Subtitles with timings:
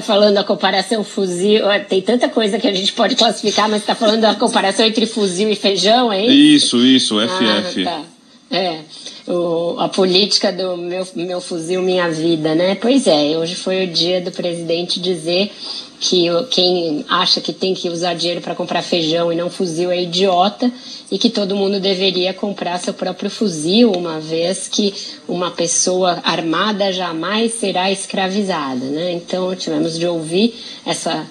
[0.00, 4.24] falando a comparação fuzil, tem tanta coisa que a gente pode classificar, mas está falando
[4.24, 6.76] a comparação entre fuzil e feijão, é isso?
[6.76, 7.86] Isso, isso, FF.
[7.86, 8.19] Ah, tá.
[8.50, 8.80] É,
[9.28, 12.74] o, a política do meu, meu fuzil, minha vida, né?
[12.74, 15.52] Pois é, hoje foi o dia do presidente dizer
[16.00, 20.02] que quem acha que tem que usar dinheiro para comprar feijão e não fuzil é
[20.02, 20.72] idiota
[21.12, 24.94] e que todo mundo deveria comprar seu próprio fuzil, uma vez que
[25.28, 29.12] uma pessoa armada jamais será escravizada, né?
[29.12, 30.54] Então tivemos de ouvir
[30.84, 31.24] essa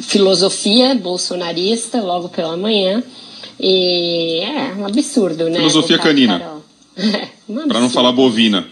[0.00, 3.02] filosofia bolsonarista logo pela manhã
[3.60, 5.58] e é um absurdo, né?
[5.58, 6.57] Filosofia canina.
[6.98, 8.66] É, um para não falar bovina.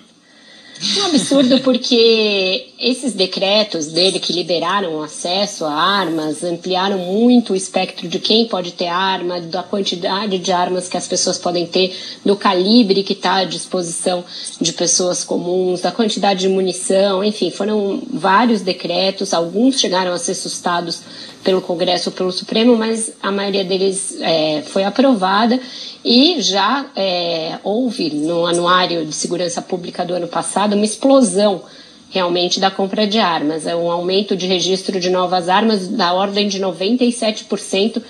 [0.98, 7.57] Um absurdo porque esses decretos dele que liberaram o acesso a armas, ampliaram muito o
[7.57, 11.97] espectro de quem pode ter arma, da quantidade de armas que as pessoas podem ter,
[12.25, 14.23] do calibre que está à disposição
[14.61, 20.35] de pessoas comuns, da quantidade de munição, enfim, foram vários decretos, alguns chegaram a ser
[20.35, 21.01] sustados
[21.46, 25.60] pelo Congresso ou pelo Supremo, mas a maioria deles é, foi aprovada
[26.04, 31.62] e já é, houve no Anuário de Segurança Pública do ano passado uma explosão
[32.10, 33.65] realmente da compra de armas.
[33.65, 38.02] É um aumento de registro de novas armas da ordem de 97%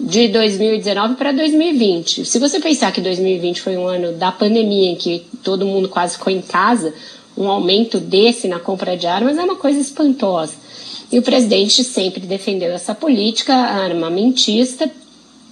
[0.00, 2.24] de 2019 para 2020.
[2.24, 6.18] Se você pensar que 2020 foi um ano da pandemia em que todo mundo quase
[6.18, 6.92] ficou em casa,
[7.38, 10.54] um aumento desse na compra de armas é uma coisa espantosa.
[11.12, 14.90] E o presidente sempre defendeu essa política armamentista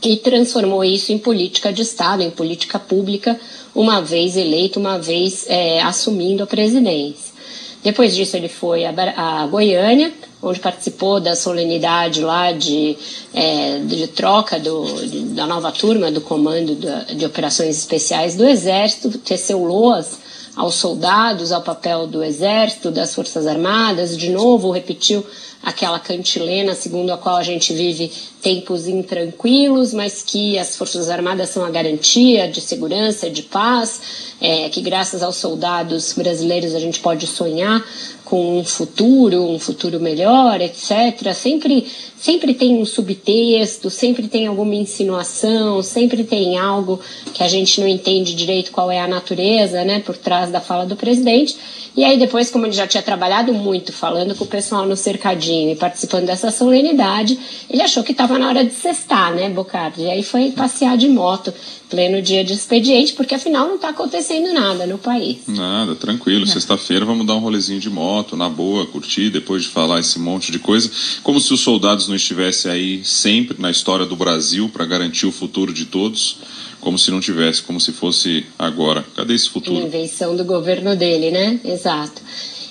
[0.02, 3.38] e transformou isso em política de Estado, em política pública,
[3.74, 7.36] uma vez eleito, uma vez é, assumindo a presidência.
[7.82, 12.96] Depois disso, ele foi a Goiânia, onde participou da solenidade lá de,
[13.34, 16.76] é, de troca do, de, da nova turma do Comando
[17.14, 20.18] de Operações Especiais do Exército, teceu loas
[20.58, 25.24] aos soldados, ao papel do Exército, das Forças Armadas, de novo repetiu
[25.62, 28.10] aquela cantilena segundo a qual a gente vive
[28.42, 34.68] tempos intranquilos, mas que as Forças Armadas são a garantia de segurança, de paz, é,
[34.68, 37.84] que graças aos soldados brasileiros a gente pode sonhar
[38.28, 41.32] com um futuro, um futuro melhor, etc.
[41.32, 47.00] Sempre, sempre tem um subtexto, sempre tem alguma insinuação, sempre tem algo
[47.32, 50.84] que a gente não entende direito qual é a natureza, né, por trás da fala
[50.84, 51.56] do presidente.
[51.96, 55.72] E aí depois, como ele já tinha trabalhado muito falando com o pessoal no cercadinho
[55.72, 57.38] e participando dessa solenidade,
[57.70, 60.02] ele achou que estava na hora de cestar, né, Bocardi?
[60.02, 61.52] E aí foi passear de moto,
[61.88, 65.38] pleno dia de expediente, porque afinal não está acontecendo nada no país.
[65.48, 66.46] Nada, tranquilo.
[66.46, 70.50] Sexta-feira vamos dar um rolezinho de moto, na boa, curtir, depois de falar esse monte
[70.50, 70.90] de coisa.
[71.22, 75.32] Como se os soldados não estivessem aí sempre na história do Brasil para garantir o
[75.32, 76.36] futuro de todos
[76.80, 79.04] como se não tivesse, como se fosse agora.
[79.14, 79.84] Cadê esse futuro?
[79.84, 81.60] Invenção do governo dele, né?
[81.64, 82.22] Exato.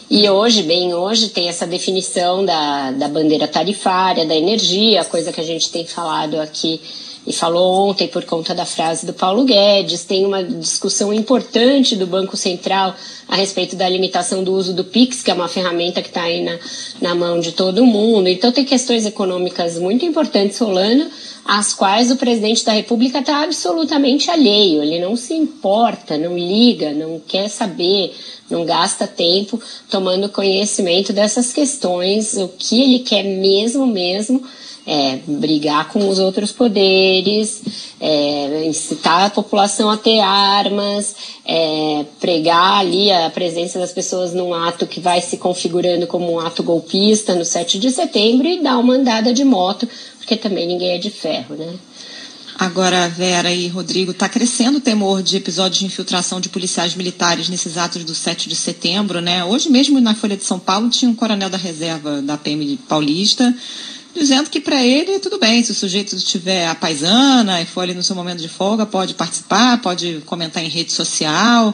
[0.09, 5.41] E hoje, bem hoje, tem essa definição da, da bandeira tarifária, da energia, coisa que
[5.41, 6.79] a gente tem falado aqui
[7.25, 10.05] e falou ontem por conta da frase do Paulo Guedes.
[10.05, 12.95] Tem uma discussão importante do Banco Central
[13.27, 16.43] a respeito da limitação do uso do Pix, que é uma ferramenta que está aí
[16.43, 16.57] na,
[17.01, 18.29] na mão de todo mundo.
[18.29, 21.07] Então, tem questões econômicas muito importantes rolando
[21.47, 24.83] às quais o presidente da República está absolutamente alheio.
[24.83, 28.13] Ele não se importa, não liga, não quer saber,
[28.49, 29.59] não gasta tempo
[29.89, 32.33] tomando conhecimento dessas questões.
[32.33, 34.44] O que ele quer mesmo, mesmo,
[34.85, 37.61] é brigar com os outros poderes,
[37.99, 41.13] é, incitar a população a ter armas,
[41.45, 46.39] é, pregar ali a presença das pessoas num ato que vai se configurando como um
[46.39, 49.88] ato golpista no 7 de setembro e dar uma andada de moto
[50.28, 51.73] porque também ninguém é de ferro, né?
[52.59, 57.47] Agora, Vera e Rodrigo, está crescendo o temor de episódios de infiltração de policiais militares
[57.50, 59.45] nesses atos do 7 de setembro, né?
[59.45, 63.56] Hoje mesmo na Folha de São Paulo tinha um coronel da reserva da PM paulista
[64.13, 67.94] dizendo que para ele tudo bem, se o sujeito tiver a paisana e for ali
[67.94, 71.73] no seu momento de folga, pode participar, pode comentar em rede social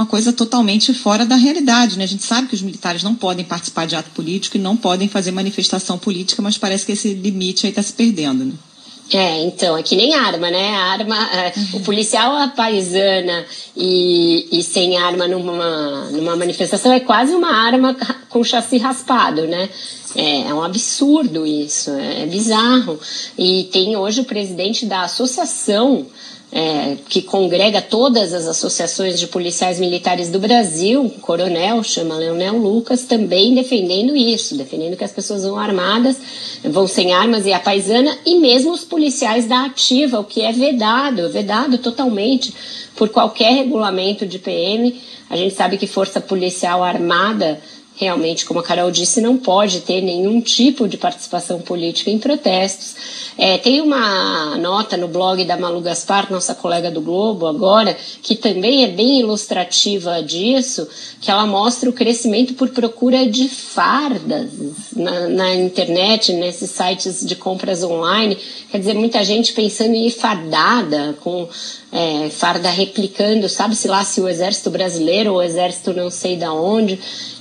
[0.00, 1.98] uma coisa totalmente fora da realidade.
[1.98, 2.04] Né?
[2.04, 5.08] A gente sabe que os militares não podem participar de ato político e não podem
[5.08, 8.46] fazer manifestação política, mas parece que esse limite aí está se perdendo.
[8.46, 8.52] Né?
[9.12, 10.70] É, então, é que nem arma, né?
[10.76, 13.44] Arma, é, o policial a paisana
[13.76, 17.94] e, e sem arma numa, numa manifestação é quase uma arma
[18.28, 19.68] com chassi raspado, né?
[20.14, 22.98] É, é um absurdo isso, é, é bizarro.
[23.36, 26.06] E tem hoje o presidente da associação
[26.52, 32.56] é, que congrega todas as associações de policiais militares do Brasil, um coronel, chama Leonel
[32.56, 36.16] Lucas, também defendendo isso, defendendo que as pessoas vão armadas,
[36.64, 40.50] vão sem armas e a paisana, e mesmo os policiais da ativa, o que é
[40.50, 42.52] vedado, vedado totalmente
[42.96, 45.00] por qualquer regulamento de PM.
[45.28, 47.60] A gente sabe que força policial armada
[48.00, 52.96] realmente, como a Carol disse, não pode ter nenhum tipo de participação política em protestos.
[53.36, 58.34] É, tem uma nota no blog da Malu Gaspar, nossa colega do Globo, agora, que
[58.34, 60.88] também é bem ilustrativa disso,
[61.20, 64.50] que ela mostra o crescimento por procura de fardas
[64.96, 68.38] na, na internet, nesses sites de compras online.
[68.70, 71.46] Quer dizer, muita gente pensando em ir fardada, com
[71.92, 76.52] é, farda replicando, sabe-se lá se o exército brasileiro ou o exército não sei da
[76.52, 76.98] onde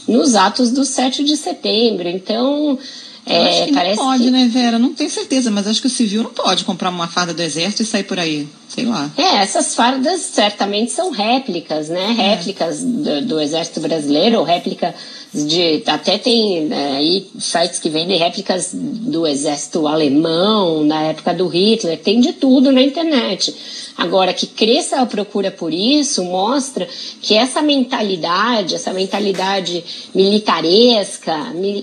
[0.07, 2.07] nos atos do 7 de setembro.
[2.07, 2.77] Então,
[3.25, 4.31] é, que parece não pode, que...
[4.31, 4.79] né, Vera?
[4.79, 7.83] Não tenho certeza, mas acho que o civil não pode comprar uma farda do exército
[7.83, 8.47] e sair por aí.
[8.67, 9.09] Sei lá.
[9.15, 12.15] É, essas fardas certamente são réplicas, né?
[12.17, 12.35] É.
[12.35, 14.95] Réplicas do, do, exército brasileiro, ou réplica
[15.33, 15.83] de.
[15.85, 21.99] Até tem é, aí sites que vendem réplicas do exército alemão, na época do Hitler,
[21.99, 23.53] tem de tudo na internet.
[23.97, 26.87] Agora, que cresça a procura por isso mostra
[27.21, 29.83] que essa mentalidade, essa mentalidade
[30.15, 31.35] militaresca,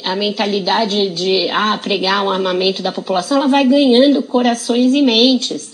[0.03, 5.73] a mentalidade de ah, pregar um armamento da população, ela vai ganhando corações e mentes.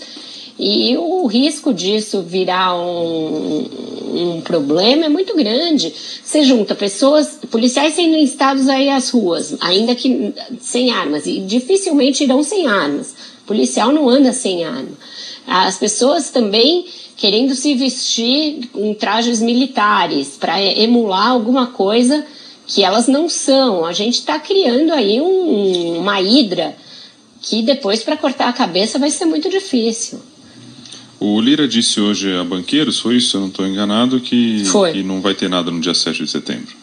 [0.59, 3.65] E o risco disso virar um,
[4.13, 5.93] um problema é muito grande.
[6.23, 12.23] Você junta pessoas, policiais sendo instados aí às ruas, ainda que sem armas, e dificilmente
[12.23, 13.15] irão sem armas.
[13.43, 14.97] O policial não anda sem arma.
[15.45, 16.85] As pessoas também
[17.17, 22.25] querendo se vestir em trajes militares para emular alguma coisa
[22.65, 23.85] que elas não são.
[23.85, 26.75] A gente está criando aí um, uma hidra
[27.41, 30.19] que depois para cortar a cabeça vai ser muito difícil.
[31.25, 33.37] O Lira disse hoje a banqueiros, foi isso?
[33.37, 34.61] Eu não estou enganado, que,
[34.91, 36.82] que não vai ter nada no dia 7 de setembro.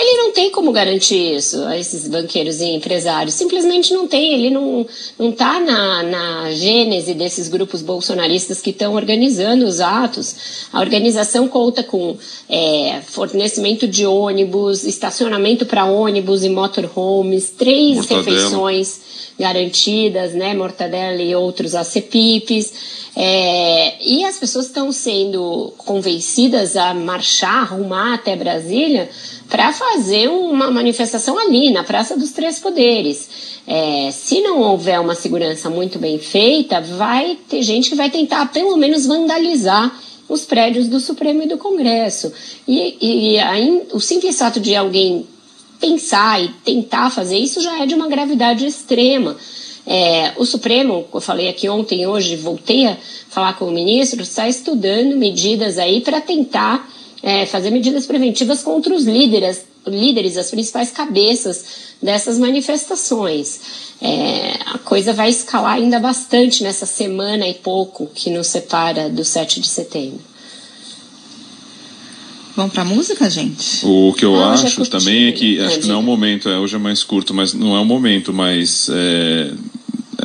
[0.00, 3.34] Ele não tem como garantir isso a esses banqueiros e empresários.
[3.34, 4.32] Simplesmente não tem.
[4.32, 4.86] Ele não
[5.18, 10.68] está na, na gênese desses grupos bolsonaristas que estão organizando os atos.
[10.72, 12.16] A organização conta com
[12.48, 18.22] é, fornecimento de ônibus, estacionamento para ônibus e motorhomes, três Mortadela.
[18.22, 19.00] refeições
[19.38, 20.54] garantidas, né?
[20.54, 23.00] Mortadela e outros ACPIPs.
[23.16, 29.10] É, e as pessoas estão sendo convencidas a marchar, arrumar até Brasília
[29.50, 33.28] para fazer uma manifestação ali, na Praça dos Três Poderes.
[33.66, 38.46] É, se não houver uma segurança muito bem feita, vai ter gente que vai tentar
[38.52, 39.92] pelo menos vandalizar
[40.28, 42.32] os prédios do Supremo e do Congresso.
[42.66, 42.96] E,
[43.34, 45.26] e aí, o simples fato de alguém
[45.80, 49.36] pensar e tentar fazer isso já é de uma gravidade extrema.
[49.84, 52.96] É, o Supremo, eu falei aqui ontem, hoje, voltei a
[53.28, 56.88] falar com o ministro, está estudando medidas aí para tentar
[57.22, 61.64] é, fazer medidas preventivas contra os líderes, líderes, as principais cabeças
[62.02, 63.60] dessas manifestações.
[64.00, 69.24] É, a coisa vai escalar ainda bastante nessa semana e pouco que nos separa do
[69.24, 70.30] 7 de setembro.
[72.56, 73.84] Vamos para música, gente?
[73.84, 76.58] O que eu ah, acho também é que acho que não é o momento, é,
[76.58, 79.52] hoje é mais curto, mas não é o momento, mas é,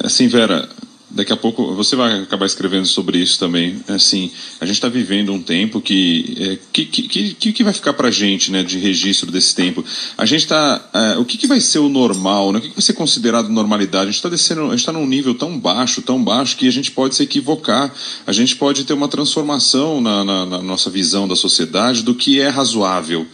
[0.04, 0.68] assim, Vera,
[1.16, 3.82] daqui a pouco você vai acabar escrevendo sobre isso também.
[3.88, 4.30] Assim,
[4.60, 8.10] a gente está vivendo um tempo que, é, que, que, que, que vai ficar para
[8.10, 9.84] a gente, né, de registro desse tempo.
[10.18, 12.60] A gente está, é, o que, que vai ser o normal, né?
[12.60, 14.04] O que, que vai ser considerado normalidade?
[14.04, 17.16] A gente está descendo, está num nível tão baixo, tão baixo que a gente pode
[17.16, 17.94] se equivocar.
[18.28, 22.42] A gente pode ter uma transformação na, na, na nossa visão da sociedade do que
[22.42, 23.26] é razoável.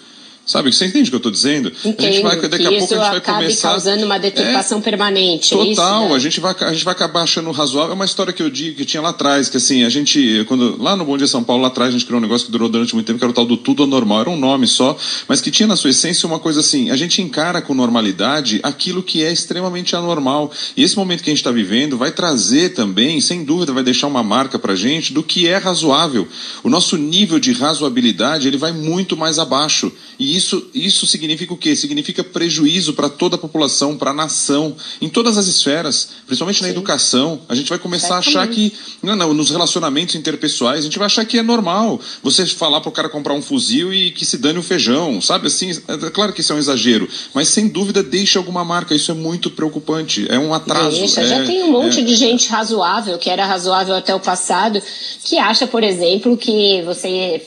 [0.45, 0.73] Sabe?
[0.73, 1.71] Você entende o que eu estou dizendo?
[1.85, 3.69] Entendo, a gente vai, daqui a pouco a gente vai começar.
[3.69, 5.53] causando uma deturpação é, permanente.
[5.53, 6.15] É total, é isso, né?
[6.15, 7.91] a, gente vai, a gente vai acabar achando razoável.
[7.91, 10.81] É uma história que eu digo que tinha lá atrás, que assim, a gente, quando,
[10.81, 12.67] lá no Bom Dia São Paulo, lá atrás, a gente criou um negócio que durou
[12.67, 14.21] durante muito tempo, que era o tal do tudo normal.
[14.21, 17.21] Era um nome só, mas que tinha na sua essência uma coisa assim: a gente
[17.21, 20.51] encara com normalidade aquilo que é extremamente anormal.
[20.75, 24.07] E esse momento que a gente está vivendo vai trazer também, sem dúvida, vai deixar
[24.07, 26.27] uma marca pra gente do que é razoável.
[26.63, 29.91] O nosso nível de razoabilidade ele vai muito mais abaixo.
[30.19, 31.75] E isso, isso significa o quê?
[31.75, 36.65] Significa prejuízo para toda a população, para a nação, em todas as esferas, principalmente Sim.
[36.65, 37.41] na educação.
[37.49, 41.07] A gente vai começar a achar que, não, não, nos relacionamentos interpessoais, a gente vai
[41.07, 44.37] achar que é normal você falar para o cara comprar um fuzil e que se
[44.37, 45.47] dane o feijão, sabe?
[45.47, 48.95] Assim, é claro que isso é um exagero, mas sem dúvida deixa alguma marca.
[48.95, 50.25] Isso é muito preocupante.
[50.29, 50.97] É um atraso.
[50.97, 51.21] Deixa.
[51.21, 54.81] É, Já tem um monte é, de gente razoável, que era razoável até o passado,
[55.23, 57.41] que acha, por exemplo, que você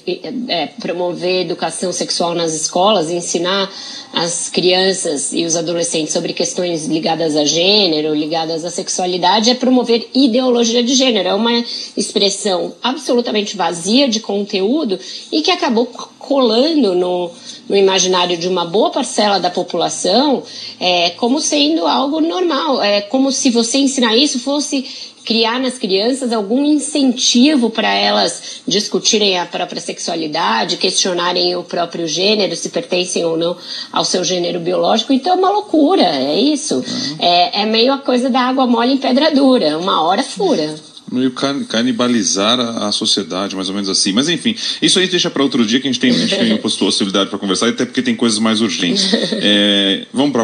[0.49, 2.74] é, promover educação sexual nas escolas,
[3.11, 3.71] ensinar
[4.13, 10.09] as crianças e os adolescentes sobre questões ligadas a gênero, ligadas à sexualidade, é promover
[10.15, 11.29] ideologia de gênero.
[11.29, 11.53] É uma
[11.97, 14.99] expressão absolutamente vazia de conteúdo
[15.33, 15.87] e que acabou
[16.19, 17.31] colando no,
[17.69, 20.43] no imaginário de uma boa parcela da população
[20.79, 22.83] é, como sendo algo normal.
[22.83, 29.39] É como se você ensinar isso fosse criar nas crianças algum incentivo para elas discutirem
[29.39, 33.57] a própria sexualidade, questionarem o próprio gênero, se pertencem ou não
[33.93, 35.13] ao seu gênero biológico.
[35.13, 36.77] Então é uma loucura, é isso.
[36.77, 37.17] Uhum.
[37.19, 40.75] É, é meio a coisa da água mole em pedra dura, uma hora fura
[41.15, 44.13] meio canibalizar a, sociedade, mais ou menos assim.
[44.13, 46.57] Mas enfim, isso aí deixa para outro dia que a gente tem, a gente tem
[46.59, 49.13] possibilidade para conversar, até porque tem coisas mais urgentes.
[49.47, 50.43] É, vamos para